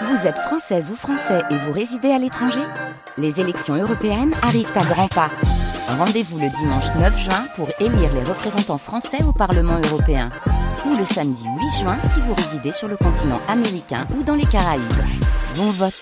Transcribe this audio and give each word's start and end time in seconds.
Vous 0.00 0.26
êtes 0.26 0.38
française 0.38 0.90
ou 0.90 0.96
français 0.96 1.42
et 1.50 1.56
vous 1.56 1.72
résidez 1.72 2.10
à 2.10 2.18
l'étranger 2.18 2.62
Les 3.18 3.40
élections 3.40 3.74
européennes 3.74 4.32
arrivent 4.42 4.72
à 4.74 4.84
grands 4.84 5.08
pas. 5.08 5.30
Rendez-vous 5.86 6.38
le 6.38 6.48
dimanche 6.48 6.86
9 6.98 7.18
juin 7.18 7.44
pour 7.56 7.68
élire 7.78 8.12
les 8.14 8.22
représentants 8.22 8.78
français 8.78 9.22
au 9.22 9.32
Parlement 9.32 9.78
européen. 9.84 10.30
Ou 10.86 10.96
le 10.96 11.04
samedi 11.04 11.44
8 11.44 11.80
juin 11.82 11.98
si 12.02 12.20
vous 12.20 12.32
résidez 12.32 12.72
sur 12.72 12.88
le 12.88 12.96
continent 12.96 13.40
américain 13.48 14.06
ou 14.18 14.22
dans 14.22 14.34
les 14.34 14.46
Caraïbes. 14.46 14.82
Bon 15.56 15.70
vote 15.70 15.94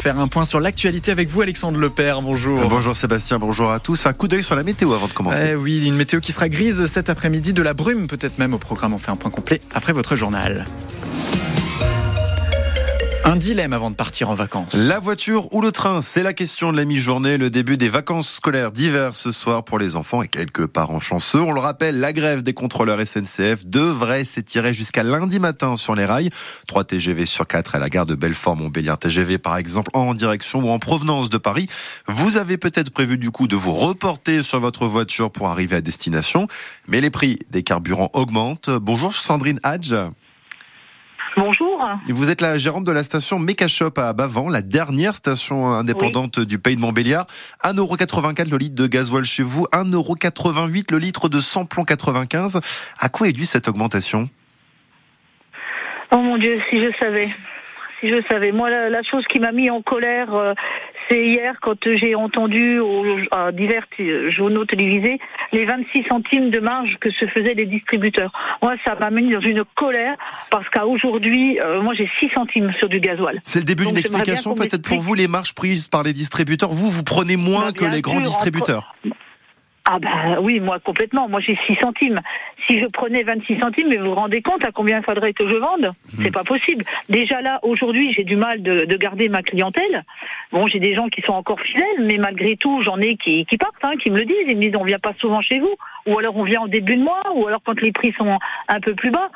Faire 0.00 0.18
un 0.18 0.26
point 0.26 0.44
sur 0.44 0.58
l'actualité 0.58 1.12
avec 1.12 1.28
vous, 1.28 1.42
Alexandre 1.42 1.78
Lepère. 1.78 2.22
Bonjour. 2.22 2.58
Bonjour 2.68 2.96
Sébastien, 2.96 3.38
bonjour 3.38 3.70
à 3.70 3.78
tous. 3.78 4.06
Un 4.06 4.12
coup 4.14 4.26
d'œil 4.26 4.42
sur 4.42 4.56
la 4.56 4.64
météo 4.64 4.94
avant 4.94 5.06
de 5.06 5.12
commencer. 5.12 5.50
Eh 5.52 5.54
oui, 5.54 5.86
une 5.86 5.94
météo 5.94 6.18
qui 6.18 6.32
sera 6.32 6.48
grise 6.48 6.86
cet 6.86 7.10
après-midi, 7.10 7.52
de 7.52 7.62
la 7.62 7.74
brume 7.74 8.06
peut-être 8.06 8.38
même 8.38 8.54
au 8.54 8.58
programme. 8.58 8.94
On 8.94 8.98
fait 8.98 9.10
un 9.10 9.16
point 9.16 9.30
complet 9.30 9.60
après 9.74 9.92
votre 9.92 10.16
journal. 10.16 10.64
Un 13.24 13.36
dilemme 13.36 13.72
avant 13.72 13.92
de 13.92 13.94
partir 13.94 14.30
en 14.30 14.34
vacances. 14.34 14.74
La 14.74 14.98
voiture 14.98 15.54
ou 15.54 15.60
le 15.60 15.70
train, 15.70 16.02
c'est 16.02 16.24
la 16.24 16.32
question 16.32 16.72
de 16.72 16.76
la 16.76 16.84
mi-journée, 16.84 17.36
le 17.36 17.50
début 17.50 17.76
des 17.76 17.88
vacances 17.88 18.28
scolaires 18.28 18.72
d'hiver 18.72 19.14
ce 19.14 19.30
soir 19.30 19.64
pour 19.64 19.78
les 19.78 19.94
enfants 19.94 20.22
et 20.22 20.28
quelques 20.28 20.66
parents 20.66 20.98
chanceux. 20.98 21.40
On 21.40 21.52
le 21.52 21.60
rappelle, 21.60 22.00
la 22.00 22.12
grève 22.12 22.42
des 22.42 22.52
contrôleurs 22.52 22.98
SNCF 23.06 23.64
devrait 23.64 24.24
s'étirer 24.24 24.74
jusqu'à 24.74 25.04
lundi 25.04 25.38
matin 25.38 25.76
sur 25.76 25.94
les 25.94 26.04
rails. 26.04 26.30
3 26.66 26.82
TGV 26.82 27.24
sur 27.24 27.46
4 27.46 27.76
à 27.76 27.78
la 27.78 27.88
gare 27.88 28.06
de 28.06 28.16
Belfort-Montbéliard 28.16 28.98
TGV 28.98 29.38
par 29.38 29.56
exemple 29.56 29.90
en 29.94 30.14
direction 30.14 30.58
ou 30.58 30.70
en 30.70 30.80
provenance 30.80 31.30
de 31.30 31.38
Paris. 31.38 31.68
Vous 32.08 32.38
avez 32.38 32.58
peut-être 32.58 32.90
prévu 32.90 33.18
du 33.18 33.30
coup 33.30 33.46
de 33.46 33.54
vous 33.54 33.72
reporter 33.72 34.42
sur 34.42 34.58
votre 34.58 34.86
voiture 34.86 35.30
pour 35.30 35.46
arriver 35.46 35.76
à 35.76 35.80
destination, 35.80 36.48
mais 36.88 37.00
les 37.00 37.10
prix 37.10 37.38
des 37.50 37.62
carburants 37.62 38.10
augmentent. 38.14 38.70
Bonjour 38.70 39.14
Sandrine 39.14 39.60
Hadj. 39.62 39.94
Bonjour. 41.36 41.61
Vous 42.08 42.30
êtes 42.30 42.40
la 42.40 42.58
gérante 42.58 42.84
de 42.84 42.92
la 42.92 43.02
station 43.02 43.38
Meca 43.38 43.68
Shop 43.68 43.92
à 43.96 44.12
Bavant, 44.12 44.48
la 44.48 44.62
dernière 44.62 45.14
station 45.14 45.70
indépendante 45.70 46.40
du 46.40 46.58
pays 46.58 46.76
de 46.76 46.80
Montbéliard. 46.80 47.26
1,84€ 47.64 48.50
le 48.50 48.58
litre 48.58 48.74
de 48.74 48.86
gasoil 48.86 49.24
chez 49.24 49.42
vous, 49.42 49.66
1,88€ 49.72 50.92
le 50.92 50.98
litre 50.98 51.28
de 51.28 51.40
samplon 51.40 51.84
95. 51.84 52.60
À 52.98 53.08
quoi 53.08 53.28
est 53.28 53.32
due 53.32 53.46
cette 53.46 53.68
augmentation? 53.68 54.28
Oh 56.10 56.18
mon 56.18 56.38
Dieu, 56.38 56.60
si 56.70 56.78
je 56.78 56.90
savais. 57.00 57.28
Si 58.02 58.08
je 58.08 58.20
savais. 58.28 58.50
Moi, 58.50 58.68
la, 58.68 59.02
chose 59.04 59.24
qui 59.30 59.38
m'a 59.38 59.52
mis 59.52 59.70
en 59.70 59.80
colère, 59.80 60.34
euh, 60.34 60.54
c'est 61.08 61.24
hier 61.24 61.54
quand 61.62 61.78
j'ai 61.84 62.16
entendu 62.16 62.80
à 63.30 63.52
divers 63.52 63.86
journaux 64.30 64.64
télévisés 64.64 65.20
les 65.52 65.64
26 65.64 66.04
centimes 66.08 66.50
de 66.50 66.58
marge 66.58 66.96
que 67.00 67.10
se 67.10 67.26
faisaient 67.26 67.54
les 67.54 67.66
distributeurs. 67.66 68.32
Moi, 68.60 68.74
ça 68.84 68.96
m'a 68.96 69.10
mis 69.10 69.30
dans 69.30 69.40
une 69.40 69.62
colère 69.76 70.16
parce 70.50 70.68
qu'à 70.70 70.86
aujourd'hui, 70.86 71.60
euh, 71.60 71.80
moi 71.80 71.94
j'ai 71.94 72.10
6 72.20 72.30
centimes 72.34 72.72
sur 72.80 72.88
du 72.88 72.98
gasoil. 72.98 73.38
C'est 73.44 73.60
le 73.60 73.64
début 73.64 73.86
d'une 73.86 73.98
explication 73.98 74.54
peut-être 74.54 74.82
pour 74.82 74.98
vous 74.98 75.14
les 75.14 75.28
marges 75.28 75.54
prises 75.54 75.88
par 75.88 76.02
les 76.02 76.12
distributeurs. 76.12 76.70
Vous, 76.70 76.90
vous 76.90 77.04
prenez 77.04 77.36
moins 77.36 77.66
bah, 77.66 77.72
que 77.72 77.84
les 77.84 78.02
grands 78.02 78.20
distributeurs. 78.20 78.94
Ah 79.84 79.98
ben 79.98 80.38
oui, 80.40 80.60
moi 80.60 80.78
complètement. 80.78 81.28
Moi 81.28 81.40
j'ai 81.40 81.58
6 81.66 81.76
centimes. 81.80 82.20
Si 82.68 82.78
je 82.78 82.86
prenais 82.86 83.22
26 83.24 83.58
centimes, 83.58 83.88
mais 83.88 83.96
vous 83.96 84.06
vous 84.06 84.14
rendez 84.14 84.40
compte 84.40 84.64
à 84.64 84.70
combien 84.70 84.98
il 84.98 85.04
faudrait 85.04 85.32
que 85.32 85.48
je 85.48 85.56
vende? 85.56 85.92
C'est 86.04 86.28
hmm. 86.28 86.32
pas 86.32 86.44
possible. 86.44 86.84
Déjà 87.08 87.40
là, 87.40 87.58
aujourd'hui, 87.62 88.12
j'ai 88.12 88.22
du 88.22 88.36
mal 88.36 88.62
de, 88.62 88.84
de, 88.84 88.96
garder 88.96 89.28
ma 89.28 89.42
clientèle. 89.42 90.04
Bon, 90.52 90.68
j'ai 90.68 90.78
des 90.78 90.94
gens 90.94 91.08
qui 91.08 91.22
sont 91.22 91.32
encore 91.32 91.60
fidèles, 91.60 92.06
mais 92.06 92.18
malgré 92.18 92.56
tout, 92.56 92.82
j'en 92.82 92.98
ai 93.00 93.16
qui, 93.16 93.44
qui 93.46 93.56
partent, 93.56 93.74
hein, 93.82 93.94
qui 94.02 94.10
me 94.10 94.18
le 94.18 94.24
disent. 94.24 94.46
Ils 94.46 94.56
me 94.56 94.62
disent 94.62 94.76
on 94.78 94.84
vient 94.84 94.98
pas 95.02 95.14
souvent 95.18 95.40
chez 95.40 95.58
vous, 95.58 95.74
ou 96.06 96.18
alors 96.18 96.36
on 96.36 96.44
vient 96.44 96.62
en 96.62 96.68
début 96.68 96.96
de 96.96 97.02
mois, 97.02 97.22
ou 97.34 97.46
alors 97.46 97.60
quand 97.64 97.80
les 97.80 97.92
prix 97.92 98.12
sont 98.16 98.38
un 98.68 98.80
peu 98.80 98.94
plus 98.94 99.10
bas. 99.10 99.30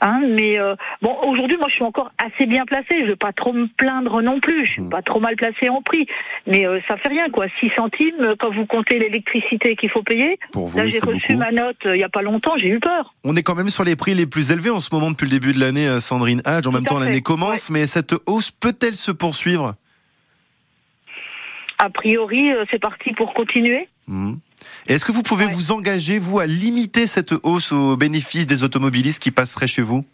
Hein, 0.00 0.20
mais 0.28 0.58
euh, 0.58 0.74
bon, 1.00 1.16
aujourd'hui, 1.26 1.56
moi, 1.56 1.68
je 1.68 1.74
suis 1.74 1.84
encore 1.84 2.10
assez 2.18 2.46
bien 2.46 2.64
placée. 2.66 3.02
Je 3.04 3.10
veux 3.10 3.16
pas 3.16 3.32
trop 3.32 3.52
me 3.52 3.66
plaindre 3.66 4.20
non 4.22 4.40
plus. 4.40 4.66
Je 4.66 4.72
suis 4.72 4.82
hmm. 4.82 4.90
pas 4.90 5.02
trop 5.02 5.20
mal 5.20 5.36
placée 5.36 5.68
en 5.68 5.80
prix, 5.82 6.06
mais 6.46 6.66
euh, 6.66 6.80
ça 6.88 6.96
fait 6.96 7.08
rien, 7.08 7.30
quoi. 7.30 7.46
6 7.60 7.70
centimes 7.76 8.34
quand 8.38 8.52
vous 8.54 8.66
comptez 8.66 8.98
l'électricité 8.98 9.76
qu'il 9.76 9.90
faut 9.90 10.02
payer. 10.02 10.38
Pour 10.52 10.66
vous, 10.66 10.78
Là, 10.78 10.86
j'ai 10.86 11.00
reçu 11.00 11.36
ma 11.36 11.50
note 11.50 11.76
euh, 11.86 11.96
il 11.96 12.00
y 12.00 12.04
a 12.04 12.08
pas 12.08 12.22
longtemps. 12.22 12.56
J'ai 12.58 12.68
eu 12.68 12.80
peur. 12.80 13.14
On 13.24 13.36
est 13.36 13.42
quand 13.42 13.54
même 13.54 13.70
sur 13.70 13.84
les 13.84 13.96
prix 13.96 14.14
les 14.14 14.26
plus 14.26 14.50
élevés 14.50 14.70
en 14.70 14.80
ce 14.80 14.94
moment 14.94 15.10
depuis 15.10 15.24
le 15.24 15.30
début 15.30 15.52
de 15.52 15.60
l'année, 15.60 16.00
Sandrine 16.00 16.42
Hadj. 16.44 16.66
En 16.66 16.72
même 16.72 16.84
temps, 16.84 16.98
l'année 16.98 17.22
commence, 17.22 17.70
mais 17.70 17.86
cette 17.86 18.14
hausse 18.26 18.50
peut-elle 18.50 18.96
se 18.96 19.10
poursuivre? 19.10 19.74
A 21.78 21.90
priori, 21.90 22.52
c'est 22.70 22.78
parti 22.78 23.12
pour 23.12 23.34
continuer. 23.34 23.88
Hmm. 24.06 24.34
Est-ce 24.88 25.04
que 25.04 25.12
vous 25.12 25.22
pouvez 25.22 25.46
vous 25.46 25.72
engager, 25.72 26.18
vous, 26.18 26.38
à 26.38 26.46
limiter 26.46 27.06
cette 27.06 27.32
hausse 27.42 27.72
au 27.72 27.96
bénéfice 27.96 28.46
des 28.46 28.64
automobilistes 28.64 29.22
qui 29.22 29.30
passeraient 29.30 29.66
chez 29.66 29.82
vous? 29.82 30.04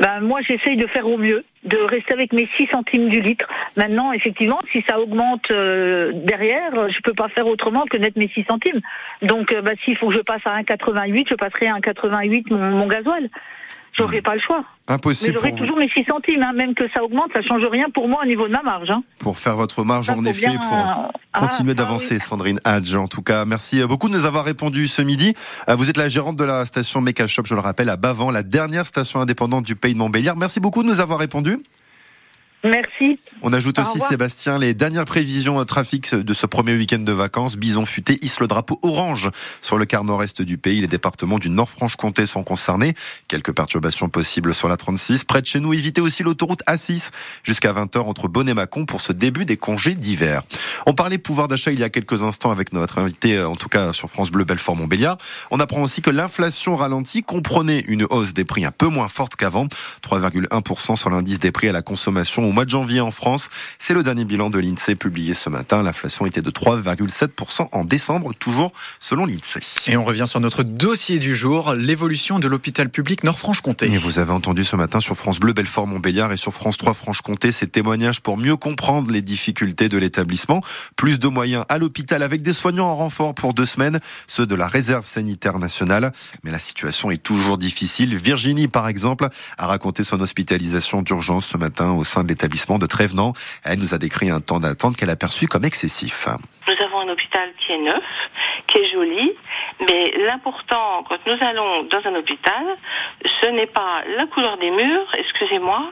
Ben, 0.00 0.20
moi, 0.20 0.40
j'essaye 0.48 0.76
de 0.76 0.86
faire 0.88 1.06
au 1.06 1.16
mieux, 1.16 1.44
de 1.64 1.76
rester 1.76 2.14
avec 2.14 2.32
mes 2.32 2.48
6 2.56 2.66
centimes 2.66 3.08
du 3.08 3.20
litre. 3.20 3.46
Maintenant, 3.76 4.12
effectivement, 4.12 4.58
si 4.72 4.82
ça 4.88 4.98
augmente 4.98 5.50
euh, 5.52 6.10
derrière, 6.14 6.72
je 6.90 7.00
peux 7.02 7.12
pas 7.12 7.28
faire 7.28 7.46
autrement 7.46 7.84
que 7.84 7.96
d'être 7.96 8.16
mes 8.16 8.28
6 8.28 8.44
centimes. 8.44 8.80
Donc, 9.22 9.52
euh, 9.52 9.62
ben, 9.62 9.76
s'il 9.84 9.96
faut 9.96 10.08
que 10.08 10.14
je 10.14 10.20
passe 10.20 10.42
à 10.46 10.60
1,88, 10.60 11.26
je 11.30 11.34
passerai 11.36 11.68
à 11.68 11.74
1,88 11.74 12.44
mon, 12.50 12.70
mon 12.70 12.86
gasoil. 12.88 13.30
J'aurais 13.96 14.22
pas 14.22 14.34
le 14.34 14.40
choix. 14.40 14.62
Impossible. 14.88 15.38
Mais 15.42 15.50
j'aurai 15.50 15.60
toujours 15.60 15.78
mes 15.78 15.88
6 15.88 16.04
centimes, 16.04 16.42
hein. 16.42 16.52
même 16.52 16.74
que 16.74 16.84
ça 16.94 17.02
augmente, 17.02 17.30
ça 17.32 17.42
change 17.42 17.64
rien 17.70 17.86
pour 17.94 18.08
moi 18.08 18.20
au 18.22 18.26
niveau 18.26 18.46
de 18.46 18.52
ma 18.52 18.62
marge. 18.62 18.90
Hein. 18.90 19.02
Pour 19.20 19.38
faire 19.38 19.56
votre 19.56 19.84
marge, 19.84 20.10
en 20.10 20.24
effet, 20.24 20.46
pour 20.46 20.76
ah, 20.76 21.10
continuer 21.32 21.72
ah 21.72 21.74
d'avancer, 21.74 22.18
Sandrine 22.18 22.60
Hadj. 22.64 22.96
En 22.96 23.08
tout 23.08 23.22
cas, 23.22 23.44
merci 23.44 23.82
beaucoup 23.86 24.08
de 24.08 24.14
nous 24.14 24.26
avoir 24.26 24.44
répondu 24.44 24.86
ce 24.88 25.00
midi. 25.00 25.34
Euh, 25.68 25.74
vous 25.74 25.88
êtes 25.90 25.96
la 25.96 26.08
gérante 26.08 26.36
de 26.36 26.44
la 26.44 26.66
station 26.66 27.00
Mecha 27.00 27.26
Shop, 27.26 27.44
je 27.46 27.54
le 27.54 27.60
rappelle, 27.60 27.88
à 27.88 27.96
Bavant, 27.96 28.30
la 28.30 28.42
dernière 28.42 28.84
station 28.84 29.20
indépendante 29.20 29.64
du 29.64 29.76
pays 29.76 29.94
de 29.94 29.98
Montbéliard. 29.98 30.36
Merci 30.36 30.60
beaucoup 30.60 30.82
de 30.82 30.88
nous 30.88 31.00
avoir 31.00 31.18
répondu. 31.18 31.58
Merci. 32.64 33.20
On 33.42 33.52
ajoute 33.52 33.78
aussi, 33.78 34.00
Sébastien, 34.00 34.58
les 34.58 34.72
dernières 34.72 35.04
prévisions 35.04 35.62
trafic 35.66 36.14
de 36.14 36.34
ce 36.34 36.46
premier 36.46 36.72
week-end 36.72 36.98
de 36.98 37.12
vacances. 37.12 37.56
Bison 37.56 37.84
futé 37.84 38.18
hisse 38.22 38.40
le 38.40 38.46
drapeau 38.46 38.78
orange 38.82 39.30
sur 39.60 39.76
le 39.76 39.84
quart 39.84 40.04
nord-est 40.04 40.40
du 40.40 40.56
pays. 40.56 40.80
Les 40.80 40.86
départements 40.86 41.38
du 41.38 41.50
Nord-Franche-Comté 41.50 42.24
sont 42.24 42.42
concernés. 42.42 42.94
Quelques 43.28 43.52
perturbations 43.52 44.08
possibles 44.08 44.54
sur 44.54 44.68
la 44.68 44.78
36. 44.78 45.24
Près 45.24 45.42
de 45.42 45.46
chez 45.46 45.60
nous, 45.60 45.74
évitez 45.74 46.00
aussi 46.00 46.22
l'autoroute 46.22 46.62
A6 46.66 47.10
jusqu'à 47.42 47.72
20h 47.74 47.98
entre 47.98 48.28
Bonne 48.28 48.48
et 48.48 48.54
Mâcon 48.54 48.86
pour 48.86 49.00
ce 49.00 49.12
début 49.12 49.44
des 49.44 49.58
congés 49.58 49.94
d'hiver. 49.94 50.42
On 50.86 50.94
parlait 50.94 51.18
pouvoir 51.18 51.48
d'achat 51.48 51.70
il 51.70 51.78
y 51.78 51.84
a 51.84 51.90
quelques 51.90 52.22
instants 52.22 52.50
avec 52.50 52.72
notre 52.72 52.98
invité, 52.98 53.36
euh, 53.36 53.48
en 53.48 53.56
tout 53.56 53.68
cas 53.68 53.92
sur 53.92 54.08
France 54.08 54.30
Bleu 54.30 54.44
Belfort-Montbéliard. 54.44 55.18
On 55.50 55.60
apprend 55.60 55.82
aussi 55.82 56.00
que 56.00 56.10
l'inflation 56.10 56.76
ralentit 56.76 57.22
comprenait 57.22 57.84
une 57.88 58.06
hausse 58.08 58.32
des 58.32 58.44
prix 58.44 58.64
un 58.64 58.72
peu 58.72 58.88
moins 58.88 59.08
forte 59.08 59.36
qu'avant. 59.36 59.66
3,1% 60.02 60.96
sur 60.96 61.10
l'indice 61.10 61.40
des 61.40 61.52
prix 61.52 61.68
à 61.68 61.72
la 61.72 61.82
consommation 61.82 62.42
mois 62.54 62.64
de 62.64 62.70
janvier 62.70 63.00
en 63.00 63.10
France. 63.10 63.50
C'est 63.78 63.92
le 63.92 64.02
dernier 64.02 64.24
bilan 64.24 64.48
de 64.48 64.58
l'INSEE 64.58 64.94
publié 64.94 65.34
ce 65.34 65.50
matin. 65.50 65.82
L'inflation 65.82 66.24
était 66.24 66.40
de 66.40 66.50
3,7% 66.50 67.68
en 67.72 67.84
décembre, 67.84 68.32
toujours 68.38 68.72
selon 69.00 69.26
l'INSEE. 69.26 69.90
Et 69.90 69.96
on 69.96 70.04
revient 70.04 70.26
sur 70.26 70.40
notre 70.40 70.62
dossier 70.62 71.18
du 71.18 71.34
jour, 71.34 71.74
l'évolution 71.74 72.38
de 72.38 72.48
l'hôpital 72.48 72.88
public 72.88 73.24
Nord-Franche-Comté. 73.24 73.90
Et 73.92 73.98
vous 73.98 74.18
avez 74.18 74.32
entendu 74.32 74.64
ce 74.64 74.76
matin 74.76 75.00
sur 75.00 75.16
France 75.16 75.40
Bleu 75.40 75.52
Belfort-Montbéliard 75.52 76.32
et 76.32 76.36
sur 76.36 76.54
France 76.54 76.76
3 76.78 76.94
Franche-Comté 76.94 77.52
ces 77.52 77.66
témoignages 77.66 78.20
pour 78.20 78.36
mieux 78.36 78.56
comprendre 78.56 79.10
les 79.10 79.22
difficultés 79.22 79.88
de 79.88 79.98
l'établissement. 79.98 80.62
Plus 80.96 81.18
de 81.18 81.28
moyens 81.28 81.64
à 81.68 81.78
l'hôpital 81.78 82.22
avec 82.22 82.42
des 82.42 82.52
soignants 82.52 82.86
en 82.86 82.96
renfort 82.96 83.34
pour 83.34 83.52
deux 83.52 83.66
semaines, 83.66 84.00
ceux 84.26 84.46
de 84.46 84.54
la 84.54 84.68
réserve 84.68 85.04
sanitaire 85.04 85.58
nationale. 85.58 86.12
Mais 86.44 86.50
la 86.50 86.58
situation 86.58 87.10
est 87.10 87.22
toujours 87.22 87.58
difficile. 87.58 88.16
Virginie, 88.16 88.68
par 88.68 88.88
exemple, 88.88 89.28
a 89.58 89.66
raconté 89.66 90.04
son 90.04 90.20
hospitalisation 90.20 91.02
d'urgence 91.02 91.46
ce 91.46 91.56
matin 91.56 91.90
au 91.90 92.04
sein 92.04 92.22
de 92.22 92.28
l'établissement 92.28 92.43
l'établissement 92.44 92.78
de 92.78 92.86
Trévenant. 92.86 93.32
Elle 93.64 93.78
nous 93.78 93.94
a 93.94 93.98
décrit 93.98 94.28
un 94.28 94.40
temps 94.40 94.60
d'attente 94.60 94.96
qu'elle 94.96 95.08
a 95.08 95.16
perçu 95.16 95.48
comme 95.48 95.64
excessif. 95.64 96.28
Nous 96.68 96.84
avons 96.84 97.00
un 97.00 97.08
hôpital 97.08 97.48
qui 97.58 97.72
est 97.72 97.78
neuf, 97.78 98.04
qui 98.66 98.78
est 98.78 98.90
joli, 98.90 99.32
mais 99.88 100.12
l'important 100.26 101.04
quand 101.08 101.18
nous 101.26 101.38
allons 101.40 101.84
dans 101.84 102.00
un 102.04 102.14
hôpital, 102.16 102.64
ce 103.40 103.48
n'est 103.48 103.66
pas 103.66 104.02
la 104.16 104.26
couleur 104.26 104.58
des 104.58 104.70
murs, 104.70 105.08
excusez-moi, 105.16 105.90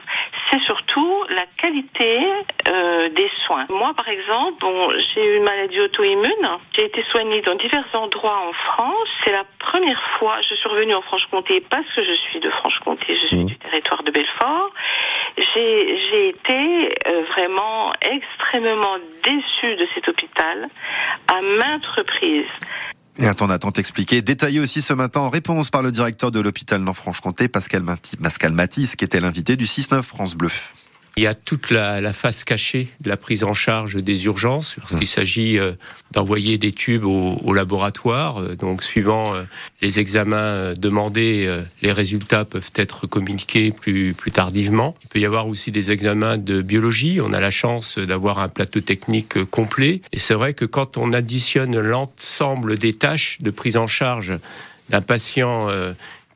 c'est 0.51 0.61
surtout 0.61 1.23
la 1.29 1.45
qualité 1.57 2.19
euh, 2.67 3.09
des 3.09 3.29
soins. 3.45 3.65
Moi, 3.69 3.93
par 3.95 4.07
exemple, 4.07 4.59
bon, 4.61 4.89
j'ai 5.13 5.25
eu 5.25 5.37
une 5.37 5.43
maladie 5.43 5.79
auto-immune. 5.79 6.47
J'ai 6.77 6.85
été 6.85 7.03
soignée 7.11 7.41
dans 7.41 7.55
divers 7.55 7.85
endroits 7.93 8.39
en 8.47 8.53
France. 8.53 9.09
C'est 9.25 9.31
la 9.31 9.45
première 9.59 10.01
fois 10.19 10.37
je 10.47 10.55
suis 10.55 10.69
revenue 10.69 10.93
en 10.93 11.01
Franche-Comté 11.01 11.63
parce 11.69 11.85
que 11.95 12.03
je 12.03 12.13
suis 12.13 12.39
de 12.39 12.49
Franche-Comté, 12.49 13.17
je 13.21 13.27
suis 13.27 13.43
mmh. 13.43 13.47
du 13.47 13.57
territoire 13.57 14.03
de 14.03 14.11
Belfort. 14.11 14.71
J'ai 15.37 16.29
été 16.29 16.93
euh, 17.07 17.23
vraiment 17.35 17.91
extrêmement 18.01 18.97
déçue 19.23 19.75
de 19.75 19.87
cet 19.93 20.07
hôpital 20.07 20.69
à 21.27 21.41
maintes 21.41 21.85
reprises. 21.97 22.45
Et 23.19 23.27
un 23.27 23.33
temps 23.33 23.47
d'attente 23.47 23.77
expliqué, 23.77 24.21
détaillé 24.21 24.59
aussi 24.59 24.81
ce 24.81 24.93
matin 24.93 25.21
en 25.21 25.29
réponse 25.29 25.69
par 25.69 25.83
le 25.83 25.91
directeur 25.91 26.31
de 26.31 26.39
l'hôpital 26.39 26.81
Nord-Franche-Comté, 26.81 27.47
Pascal, 27.47 27.83
Pascal 28.21 28.51
Matisse, 28.53 28.95
qui 28.95 29.05
était 29.05 29.19
l'invité 29.19 29.55
du 29.55 29.65
6-9 29.65 30.01
France 30.01 30.35
Bleu. 30.35 30.49
Il 31.15 31.21
y 31.21 31.27
a 31.27 31.35
toute 31.35 31.69
la, 31.69 32.01
la 32.01 32.11
face 32.11 32.43
cachée 32.43 32.87
de 33.01 33.07
la 33.09 33.17
prise 33.17 33.43
en 33.43 33.53
charge 33.53 33.95
des 33.95 34.25
urgences 34.25 34.77
lorsqu'il 34.77 35.07
s'agit 35.07 35.59
euh, 35.59 35.73
d'envoyer 36.11 36.57
des 36.57 36.71
tubes 36.71 37.03
au, 37.03 37.39
au 37.43 37.53
laboratoire. 37.53 38.41
Euh, 38.41 38.55
donc, 38.55 38.81
suivant 38.83 39.35
euh, 39.35 39.43
les 39.81 39.99
examens 39.99 40.73
demandés, 40.73 41.47
les 41.83 41.91
résultats 41.91 42.45
peuvent 42.45 42.71
être 42.75 43.05
communiqués 43.05 43.71
plus, 43.71 44.15
plus 44.15 44.31
tardivement. 44.31 44.95
Il 45.03 45.09
peut 45.09 45.19
y 45.19 45.25
avoir 45.25 45.47
aussi 45.47 45.71
des 45.71 45.91
examens 45.91 46.37
de 46.37 46.61
biologie. 46.61 47.19
On 47.21 47.31
a 47.31 47.39
la 47.39 47.51
chance 47.51 47.99
d'avoir 47.99 48.39
un 48.39 48.49
plateau 48.49 48.79
technique 48.79 49.43
complet. 49.45 50.01
Et 50.13 50.19
c'est 50.19 50.33
vrai 50.33 50.55
que 50.55 50.65
quand 50.65 50.97
on 50.97 51.13
additionne 51.13 51.79
l'ensemble 51.79 52.77
des 52.77 52.93
tâches 52.93 53.37
de 53.41 53.51
prise 53.51 53.77
en 53.77 53.87
charge 53.87 54.33
d'un 54.89 55.01
patient 55.01 55.69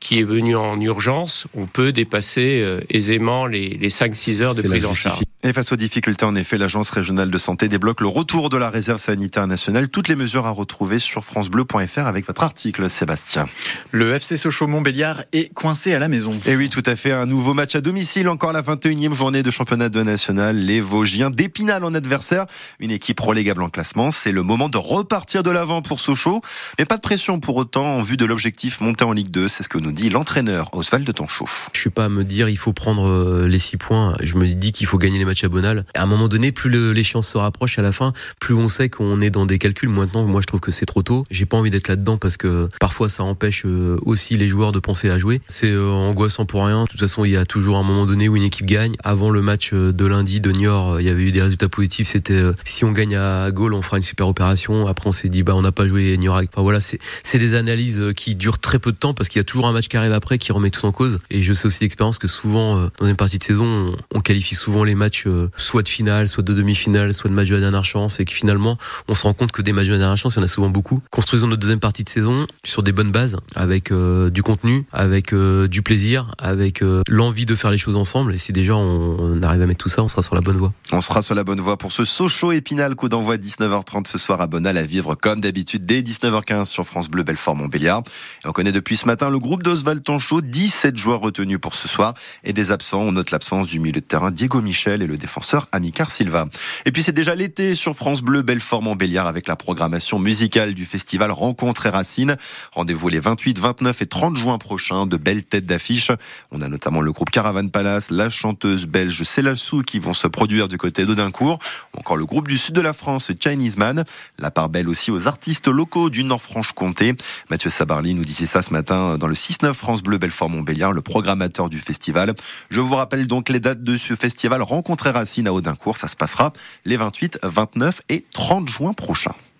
qui 0.00 0.20
est 0.20 0.24
venu 0.24 0.56
en 0.56 0.80
urgence, 0.80 1.46
on 1.54 1.66
peut 1.66 1.92
dépasser 1.92 2.60
euh, 2.62 2.80
aisément 2.90 3.46
les, 3.46 3.70
les 3.70 3.88
5-6 3.88 4.42
heures 4.42 4.54
de 4.54 4.62
prise 4.62 4.86
en 4.86 4.94
charge. 4.94 5.22
Et 5.44 5.52
face 5.52 5.70
aux 5.70 5.76
difficultés, 5.76 6.24
en 6.24 6.34
effet, 6.34 6.58
l'Agence 6.58 6.90
régionale 6.90 7.30
de 7.30 7.38
santé 7.38 7.68
débloque 7.68 8.00
le 8.00 8.08
retour 8.08 8.48
de 8.48 8.56
la 8.56 8.70
réserve 8.70 8.98
sanitaire 8.98 9.46
nationale. 9.46 9.88
Toutes 9.88 10.08
les 10.08 10.16
mesures 10.16 10.46
à 10.46 10.50
retrouver 10.50 10.98
sur 10.98 11.24
francebleu.fr 11.24 12.06
avec 12.08 12.26
votre 12.26 12.42
article, 12.42 12.90
Sébastien. 12.90 13.46
Le 13.92 14.14
FC 14.14 14.34
Sochaux-Montbéliard 14.34 15.22
est 15.32 15.54
coincé 15.54 15.94
à 15.94 16.00
la 16.00 16.08
maison. 16.08 16.36
Et 16.44 16.56
oui, 16.56 16.68
tout 16.68 16.82
à 16.86 16.96
fait. 16.96 17.12
Un 17.12 17.26
nouveau 17.26 17.54
match 17.54 17.76
à 17.76 17.80
domicile, 17.80 18.28
encore 18.28 18.52
la 18.52 18.62
21e 18.62 19.14
journée 19.14 19.44
de 19.44 19.50
championnat 19.52 19.88
de 19.88 20.02
national. 20.02 20.56
Les 20.56 20.80
Vosgiens 20.80 21.30
d'Épinal 21.30 21.84
en 21.84 21.94
adversaire. 21.94 22.46
Une 22.80 22.90
équipe 22.90 23.20
relégable 23.20 23.62
en 23.62 23.68
classement. 23.68 24.10
C'est 24.10 24.32
le 24.32 24.42
moment 24.42 24.68
de 24.68 24.76
repartir 24.76 25.44
de 25.44 25.50
l'avant 25.50 25.82
pour 25.82 26.00
Sochaux. 26.00 26.42
Mais 26.80 26.84
pas 26.84 26.96
de 26.96 27.02
pression 27.02 27.38
pour 27.38 27.54
autant 27.54 27.86
en 27.86 28.02
vue 28.02 28.16
de 28.16 28.24
l'objectif 28.24 28.80
monté 28.80 29.04
en 29.04 29.12
Ligue 29.12 29.30
2. 29.30 29.46
C'est 29.46 29.62
ce 29.62 29.68
que 29.68 29.78
nous 29.78 29.92
dit 29.92 30.10
l'entraîneur 30.10 30.74
Oswald 30.74 31.14
Tanchot. 31.14 31.46
Je 31.72 31.78
suis 31.78 31.90
pas 31.90 32.06
à 32.06 32.08
me 32.08 32.24
dire 32.24 32.48
il 32.48 32.58
faut 32.58 32.72
prendre 32.72 33.08
euh, 33.08 33.46
les 33.46 33.60
6 33.60 33.76
points. 33.76 34.16
Je 34.20 34.34
me 34.34 34.48
dis 34.48 34.72
qu'il 34.72 34.88
faut 34.88 34.98
gagner 34.98 35.18
les 35.18 35.27
matchs 35.28 35.44
à 35.44 35.48
Bonal. 35.48 35.84
À 35.94 36.02
un 36.02 36.06
moment 36.06 36.28
donné, 36.28 36.52
plus 36.52 36.70
l'échéance 36.92 37.28
se 37.28 37.38
rapproche 37.38 37.78
à 37.78 37.82
la 37.82 37.92
fin, 37.92 38.12
plus 38.40 38.54
on 38.54 38.68
sait 38.68 38.88
qu'on 38.88 39.20
est 39.20 39.30
dans 39.30 39.46
des 39.46 39.58
calculs. 39.58 39.88
Maintenant, 39.88 40.24
moi, 40.24 40.40
je 40.40 40.46
trouve 40.46 40.60
que 40.60 40.72
c'est 40.72 40.86
trop 40.86 41.02
tôt. 41.02 41.24
J'ai 41.30 41.46
pas 41.46 41.56
envie 41.56 41.70
d'être 41.70 41.88
là-dedans 41.88 42.16
parce 42.16 42.36
que 42.36 42.68
parfois, 42.80 43.08
ça 43.08 43.22
empêche 43.22 43.64
euh, 43.66 43.98
aussi 44.04 44.36
les 44.36 44.48
joueurs 44.48 44.72
de 44.72 44.80
penser 44.80 45.10
à 45.10 45.18
jouer. 45.18 45.40
C'est 45.46 45.70
euh, 45.70 45.90
angoissant 45.90 46.46
pour 46.46 46.64
rien. 46.64 46.84
De 46.84 46.88
toute 46.88 47.00
façon, 47.00 47.24
il 47.24 47.30
y 47.30 47.36
a 47.36 47.44
toujours 47.44 47.76
un 47.78 47.82
moment 47.82 48.06
donné 48.06 48.28
où 48.28 48.36
une 48.36 48.42
équipe 48.42 48.66
gagne. 48.66 48.96
Avant 49.04 49.30
le 49.30 49.42
match 49.42 49.72
de 49.72 50.06
lundi 50.06 50.40
de 50.40 50.50
Niort, 50.50 51.00
il 51.00 51.06
y 51.06 51.10
avait 51.10 51.22
eu 51.22 51.32
des 51.32 51.42
résultats 51.42 51.68
positifs. 51.68 52.08
C'était 52.08 52.42
si 52.64 52.84
on 52.84 52.92
gagne 52.92 53.16
à 53.16 53.50
Gaulle, 53.50 53.74
on 53.74 53.82
fera 53.82 53.98
une 53.98 54.02
super 54.02 54.28
opération. 54.28 54.86
Après, 54.86 55.08
on 55.08 55.12
s'est 55.12 55.28
dit, 55.28 55.42
bah, 55.42 55.54
on 55.54 55.62
n'a 55.62 55.72
pas 55.72 55.86
joué 55.86 56.16
Niort. 56.16 56.40
Enfin 56.52 56.62
voilà, 56.62 56.80
c'est 56.80 57.38
des 57.38 57.54
analyses 57.54 58.02
qui 58.16 58.34
durent 58.34 58.58
très 58.58 58.78
peu 58.78 58.92
de 58.92 58.96
temps 58.96 59.14
parce 59.14 59.28
qu'il 59.28 59.38
y 59.38 59.42
a 59.42 59.44
toujours 59.44 59.66
un 59.68 59.72
match 59.72 59.88
qui 59.88 59.96
arrive 59.96 60.12
après 60.12 60.38
qui 60.38 60.52
remet 60.52 60.70
tout 60.70 60.86
en 60.86 60.92
cause. 60.92 61.18
Et 61.30 61.42
je 61.42 61.52
sais 61.52 61.66
aussi 61.66 61.80
d'expérience 61.80 62.18
que 62.18 62.28
souvent, 62.28 62.88
dans 62.98 63.06
une 63.06 63.16
partie 63.16 63.38
de 63.38 63.44
saison, 63.44 63.94
on, 64.14 64.20
qualifie 64.20 64.54
souvent 64.54 64.84
les 64.84 64.94
matchs 64.94 65.17
soit 65.56 65.82
de 65.82 65.88
finale, 65.88 66.28
soit 66.28 66.42
de 66.42 66.54
demi-finale, 66.54 67.14
soit 67.14 67.30
de 67.30 67.34
match 67.34 67.48
de 67.48 67.54
la 67.54 67.60
dernière 67.60 67.84
chance, 67.84 68.20
et 68.20 68.24
que 68.24 68.32
finalement, 68.32 68.78
on 69.08 69.14
se 69.14 69.22
rend 69.22 69.34
compte 69.34 69.52
que 69.52 69.62
des 69.62 69.72
matchs 69.72 69.86
de 69.86 69.92
la 69.92 69.98
dernière 69.98 70.16
chance, 70.16 70.34
il 70.34 70.38
y 70.38 70.40
en 70.40 70.44
a 70.44 70.48
souvent 70.48 70.70
beaucoup. 70.70 71.00
Construisons 71.10 71.46
notre 71.46 71.60
deuxième 71.60 71.80
partie 71.80 72.04
de 72.04 72.08
saison 72.08 72.46
sur 72.64 72.82
des 72.82 72.92
bonnes 72.92 73.12
bases, 73.12 73.36
avec 73.54 73.90
euh, 73.92 74.30
du 74.30 74.42
contenu, 74.42 74.84
avec 74.92 75.32
euh, 75.32 75.68
du 75.68 75.82
plaisir, 75.82 76.32
avec 76.38 76.82
euh, 76.82 77.02
l'envie 77.08 77.46
de 77.46 77.54
faire 77.54 77.70
les 77.70 77.78
choses 77.78 77.96
ensemble. 77.96 78.34
Et 78.34 78.38
si 78.38 78.52
déjà 78.52 78.76
on, 78.76 79.42
arrive 79.42 79.62
à 79.62 79.66
mettre 79.66 79.82
tout 79.82 79.88
ça, 79.88 80.02
on 80.02 80.08
sera 80.08 80.22
sur 80.22 80.34
la 80.34 80.40
bonne 80.40 80.56
voie. 80.56 80.72
On 80.92 81.00
sera 81.00 81.22
sur 81.22 81.34
la 81.34 81.44
bonne 81.44 81.60
voie 81.60 81.76
pour 81.76 81.92
ce 81.92 82.04
Sochaux 82.04 82.52
Épinal, 82.52 82.94
coup 82.94 83.08
d'envoi 83.08 83.36
19h30 83.36 84.06
ce 84.06 84.18
soir 84.18 84.40
à 84.40 84.46
Bonal 84.46 84.76
à 84.76 84.82
vivre 84.82 85.14
comme 85.14 85.40
d'habitude 85.40 85.86
dès 85.86 86.02
19h15 86.02 86.66
sur 86.66 86.86
France 86.86 87.08
Bleu 87.08 87.22
Belfort 87.22 87.56
Montbéliard. 87.56 88.02
On 88.44 88.52
connaît 88.52 88.72
depuis 88.72 88.96
ce 88.96 89.06
matin 89.06 89.30
le 89.30 89.38
groupe 89.38 89.62
d'Oswald 89.62 90.02
Tanchot, 90.02 90.40
17 90.40 90.96
joueurs 90.96 91.20
retenus 91.20 91.58
pour 91.60 91.74
ce 91.74 91.88
soir 91.88 92.14
et 92.44 92.52
des 92.52 92.70
absents. 92.70 93.00
On 93.00 93.12
note 93.12 93.30
l'absence 93.30 93.68
du 93.68 93.80
milieu 93.80 94.00
de 94.00 94.06
terrain 94.06 94.30
Diego 94.30 94.60
Michel 94.60 95.02
et 95.02 95.06
le 95.08 95.18
défenseur 95.18 95.66
Amicar 95.72 96.12
Silva. 96.12 96.46
Et 96.84 96.92
puis 96.92 97.02
c'est 97.02 97.12
déjà 97.12 97.34
l'été 97.34 97.74
sur 97.74 97.94
France 97.94 98.22
Bleu, 98.22 98.42
Belfort 98.42 98.82
Montbéliard 98.82 99.26
avec 99.26 99.48
la 99.48 99.56
programmation 99.56 100.18
musicale 100.18 100.74
du 100.74 100.84
festival 100.84 101.32
Rencontres 101.32 101.86
et 101.86 101.90
Racines. 101.90 102.36
Rendez-vous 102.72 103.08
les 103.08 103.18
28, 103.18 103.58
29 103.58 104.02
et 104.02 104.06
30 104.06 104.36
juin 104.36 104.58
prochains. 104.58 105.06
De 105.06 105.16
belles 105.16 105.44
têtes 105.44 105.64
d'affiche. 105.64 106.12
On 106.50 106.60
a 106.60 106.68
notamment 106.68 107.00
le 107.00 107.12
groupe 107.12 107.30
Caravan 107.30 107.68
Palace, 107.68 108.10
la 108.10 108.30
chanteuse 108.30 108.86
belge 108.86 109.22
Sou 109.56 109.82
qui 109.82 109.98
vont 109.98 110.14
se 110.14 110.26
produire 110.26 110.68
du 110.68 110.76
côté 110.76 111.06
d'Audincourt. 111.06 111.58
Encore 111.96 112.16
le 112.16 112.26
groupe 112.26 112.48
du 112.48 112.58
sud 112.58 112.74
de 112.74 112.80
la 112.80 112.92
France, 112.92 113.32
Chinese 113.42 113.76
Man. 113.76 114.04
La 114.38 114.50
part 114.50 114.68
belle 114.68 114.88
aussi 114.88 115.10
aux 115.10 115.26
artistes 115.26 115.68
locaux 115.68 116.10
du 116.10 116.24
Nord-Franche-Comté. 116.24 117.14
Mathieu 117.50 117.70
Sabarly 117.70 118.14
nous 118.14 118.24
disait 118.24 118.46
ça 118.46 118.62
ce 118.62 118.72
matin 118.72 119.16
dans 119.16 119.26
le 119.26 119.34
6-9 119.34 119.72
France 119.72 120.02
Bleu 120.02 120.18
Belfort 120.18 120.50
Montbéliard, 120.50 120.92
le 120.92 121.00
programmateur 121.00 121.70
du 121.70 121.78
festival. 121.78 122.34
Je 122.68 122.80
vous 122.80 122.96
rappelle 122.96 123.26
donc 123.26 123.48
les 123.48 123.60
dates 123.60 123.82
de 123.82 123.96
ce 123.96 124.14
festival 124.14 124.62
Rencontres 124.62 124.97
et 125.06 125.10
Racines 125.10 125.46
à 125.46 125.52
Audincourt. 125.52 125.96
Ça 125.96 126.08
se 126.08 126.16
passera 126.16 126.52
les 126.84 126.96
28, 126.96 127.40
29 127.42 128.00
et 128.08 128.24
30 128.32 128.68
juin 128.68 128.92
prochains. 128.92 129.34